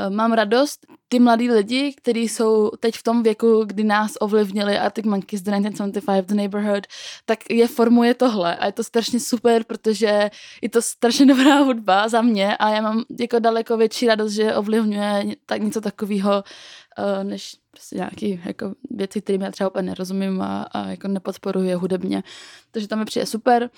[0.10, 5.06] mám radost, ty mladí lidi, kteří jsou teď v tom věku, kdy nás ovlivnili Arctic
[5.06, 6.88] Monkeys, The 1975, The Neighborhood,
[7.25, 10.30] tak je formuje tohle a je to strašně super, protože
[10.62, 14.56] je to strašně dobrá hudba za mě a já mám jako daleko větší radost, že
[14.56, 16.90] ovlivňuje tak něco takového, eh,
[17.23, 22.23] než prostě nějaký jako věci, kterým já třeba úplně nerozumím a, a jako nepodporuji hudebně.
[22.71, 23.69] Takže tam mi přijde super.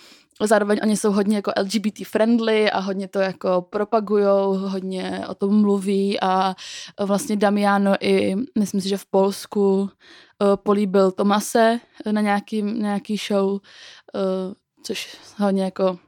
[0.41, 5.61] Zároveň oni jsou hodně jako LGBT friendly a hodně to jako propagujou, hodně o tom
[5.61, 6.55] mluví a
[6.99, 9.87] vlastně Damiano i, myslím si, že v Polsku uh,
[10.55, 11.79] políbil Tomase
[12.11, 13.59] na nějaký, nějaký show,
[14.83, 15.99] což hodně jako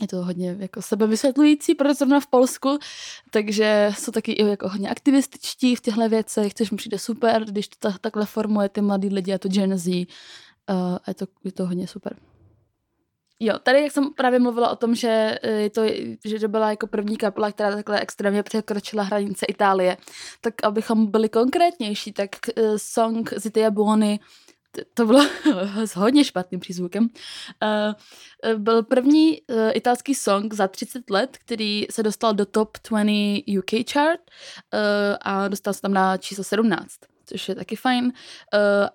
[0.00, 2.78] je to hodně jako sebevysvětlující, protože zrovna v Polsku,
[3.30, 7.68] takže jsou taky i jako hodně aktivističtí v těchto věcech, což mi přijde super, když
[7.68, 9.86] to takhle formuje ty mladí lidi a to Gen Z.
[9.86, 10.04] Uh,
[10.76, 12.16] a je to, je to hodně super.
[13.40, 15.82] Jo, tady jak jsem právě mluvila o tom, že, eh, je to,
[16.24, 19.96] že to byla jako první kapela, která takhle extrémně překročila hranice Itálie,
[20.40, 24.20] tak abychom byli konkrétnější, tak uh, song Zitia Buoni
[24.94, 25.24] to bylo
[25.84, 27.08] s hodně špatným přízvukem,
[27.62, 33.12] uh, byl první uh, italský song za 30 let, který se dostal do top 20
[33.58, 34.20] UK chart
[35.20, 38.12] a dostal se tam na číslo 17 což je taky fajn.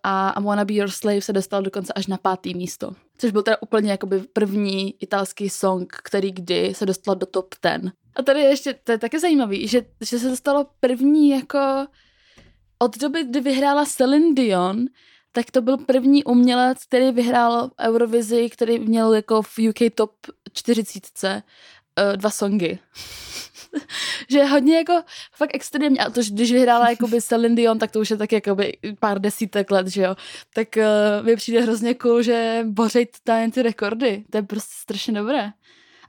[0.04, 2.92] A I Wanna Be Your Slave se dostal dokonce až na pátý místo.
[3.18, 7.92] Což byl teda úplně jakoby první italský song, který kdy se dostal do top 10.
[8.16, 11.88] A tady ještě, to je taky zajímavý, že, že se dostalo první jako
[12.80, 14.86] od doby, kdy vyhrála Celine Dion,
[15.36, 20.12] tak to byl první umělec, který vyhrál Eurovizi, který měl jako v UK top
[20.54, 22.80] 40 uh, dva songy.
[24.30, 25.02] že hodně jako
[25.36, 28.78] fakt extrémně, a to, když vyhrála jakoby Celine Dion, tak to už je tak jakoby
[29.00, 30.16] pár desítek let, že jo.
[30.54, 34.24] Tak uh, mi přijde hrozně cool, že bořej tady ty rekordy.
[34.30, 35.52] To je prostě strašně dobré.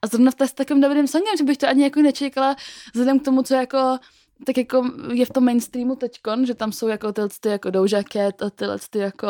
[0.03, 2.57] A zrovna v s takovým dobrým songem, že bych to ani jako nečekala,
[2.95, 3.99] vzhledem k tomu, co jako
[4.47, 8.03] tak jako je v tom mainstreamu teďkon, že tam jsou jako tyhle ty jako Doja
[8.03, 9.29] Cat a tyhle ty jako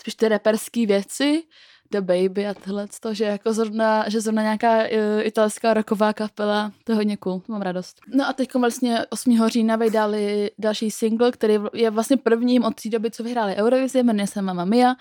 [0.00, 1.42] spíš ty reperský věci,
[1.90, 4.86] The Baby a tohle, to, že jako zrovna, že zrovna nějaká uh,
[5.22, 8.00] italská roková kapela, to je hodně cool, mám radost.
[8.14, 9.48] No a teď vlastně 8.
[9.48, 14.26] října vydali další single, který je vlastně prvním od té doby, co vyhráli Eurovizi, jmenuje
[14.26, 14.94] se Mamma Mia.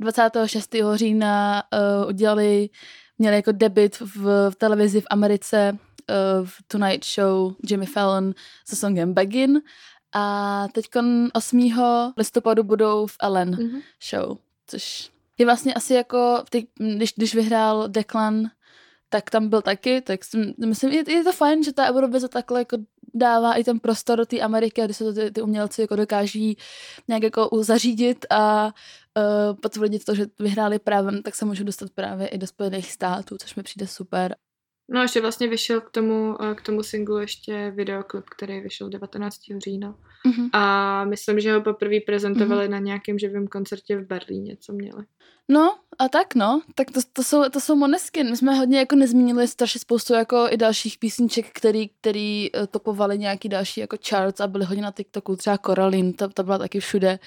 [0.00, 0.74] 26.
[0.94, 2.68] října uh, udělali,
[3.18, 5.78] měli jako debit v, v televizi v Americe
[6.44, 8.34] v Tonight Show Jimmy Fallon
[8.68, 9.60] se songem Begin
[10.12, 10.86] a teď
[11.32, 12.12] 8.
[12.16, 13.82] listopadu budou v Ellen mm-hmm.
[14.10, 18.50] show, což je vlastně asi jako, ty, když, když vyhrál Declan,
[19.08, 22.60] tak tam byl taky, tak si, myslím, je, je to fajn, že ta Eurovize takhle
[22.60, 22.76] jako
[23.14, 26.56] dává i ten prostor do té Ameriky, kdy se to ty, ty umělci jako dokáží
[27.08, 32.28] nějak jako zařídit a uh, potvrdit to, že vyhráli právem, tak se můžu dostat právě
[32.28, 34.36] i do Spojených států, což mi přijde super.
[34.88, 39.58] No ještě vlastně vyšel k tomu, eh, k tomu singlu ještě videoklip, který vyšel 19.
[39.58, 39.94] října.
[40.26, 40.48] Mm-hmm.
[40.52, 42.70] A myslím, že ho poprvé prezentovali mm-hmm.
[42.70, 45.04] na nějakém živém koncertě v Berlíně, co měli.
[45.48, 48.30] No a tak no, tak to, to, jsou, to jsou Moneskin.
[48.30, 53.18] My jsme hodně jako nezmínili strašně spoustu jako i dalších písniček, který, který eh, topovali
[53.18, 56.80] nějaký další jako charts a byly hodně na TikToku, třeba Coraline, to, to byla taky
[56.80, 57.18] všude.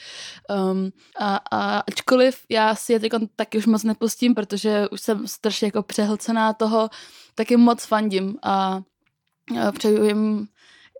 [0.72, 5.28] Um, a, a ačkoliv já si je teď taky už moc nepustím, protože už jsem
[5.28, 6.90] strašně jako přehlcená toho,
[7.36, 8.82] taky moc fandím a,
[9.68, 10.48] a přeju jim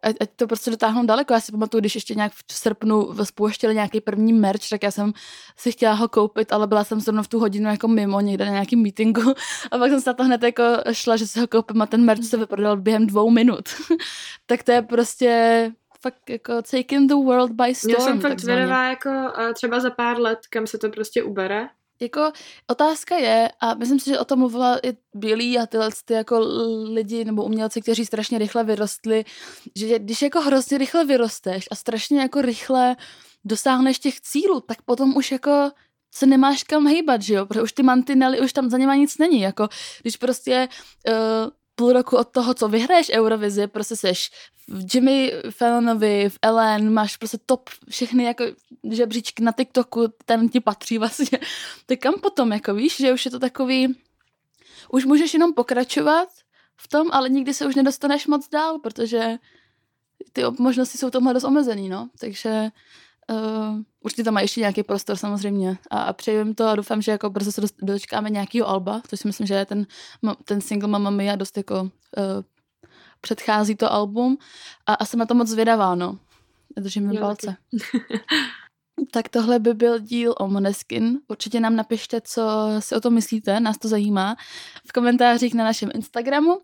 [0.04, 1.34] ať, ať to prostě dotáhnou daleko.
[1.34, 5.14] Já si pamatuju, když ještě nějak v srpnu spouštěli nějaký první merch, tak já jsem
[5.58, 8.52] si chtěla ho koupit, ale byla jsem zrovna v tu hodinu jako mimo někde na
[8.52, 9.34] nějakým meetingu
[9.72, 12.06] a pak jsem se na to hned jako šla, že si ho koupím a ten
[12.06, 13.70] merch se vyprodal během dvou minut.
[14.46, 17.94] tak to je prostě fakt jako taking the world by storm.
[17.94, 19.10] Já jsem fakt zvědavá jako
[19.54, 22.32] třeba za pár let, kam se to prostě ubere jako
[22.68, 26.40] otázka je, a myslím si, že o tom mluvila i Bílí a tyhle ty jako
[26.84, 29.26] lidi nebo umělci, kteří strašně rychle vyrostli,
[29.76, 32.96] že když jako hrozně rychle vyrosteš a strašně jako rychle
[33.46, 35.72] dosáhneš těch cílů, tak potom už jako
[36.12, 39.18] se nemáš kam hejbat, že jo, protože už ty mantinely, už tam za něma nic
[39.18, 39.68] není, jako
[40.02, 40.68] když prostě
[41.08, 41.14] uh,
[41.78, 44.32] půl roku od toho, co vyhraješ Eurovizi, prostě seš
[44.68, 48.44] v Jimmy Fallonovi, v Ellen, máš prostě top všechny jako
[48.92, 51.40] žebříčky na TikToku, ten ti patří vlastně.
[51.86, 53.96] Tak kam potom, jako víš, že už je to takový,
[54.92, 56.30] už můžeš jenom pokračovat
[56.78, 59.38] v tom, ale nikdy se už nedostaneš moc dál, protože
[60.34, 62.10] ty možnosti jsou tomhle dost omezený, no.
[62.20, 62.70] Takže
[63.32, 67.02] Uh, určitě tam má ještě nějaký prostor samozřejmě a, a přeju jim to a doufám,
[67.02, 69.86] že jako brzo se dočkáme nějakého alba, což si myslím, že je ten,
[70.46, 71.90] ten single Mamma Mia dost jako uh,
[73.22, 74.38] předchází to album
[74.86, 76.20] a, a jsem na to moc zvědavá, no.
[76.78, 77.56] Držím mi palce.
[79.12, 81.20] tak tohle by byl díl o Moneskin.
[81.28, 82.42] Určitě nám napište, co
[82.80, 84.36] si o tom myslíte, nás to zajímá,
[84.88, 86.56] v komentářích na našem Instagramu.
[86.56, 86.62] Uh,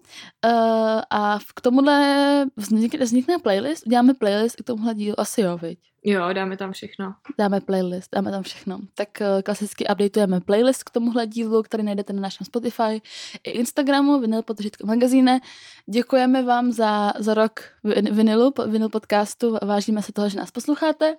[1.09, 5.79] a k tomuhle vznikne, vznikne playlist, uděláme playlist k tomuhle dílu, asi jo, viď?
[6.05, 7.15] Jo, dáme tam všechno.
[7.37, 8.79] Dáme playlist, dáme tam všechno.
[8.95, 13.01] Tak uh, klasicky updateujeme playlist k tomuhle dílu, který najdete na našem Spotify
[13.43, 15.39] i Instagramu, Vinyl podržitko magazíne.
[15.85, 17.61] Děkujeme vám za, za rok
[18.11, 21.15] Vinylu, Vinyl podcastu, vážíme se toho, že nás posloucháte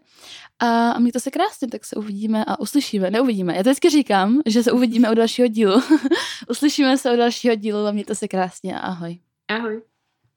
[0.59, 3.11] a, a mějte se krásně, tak se uvidíme a uslyšíme.
[3.11, 3.57] Neuvidíme.
[3.57, 5.83] Já to vždycky říkám, že se uvidíme u dalšího dílu.
[6.49, 9.18] Uslyšíme se u dalšího dílu a mějte se krásně ahoj.
[9.49, 9.93] Ahoj.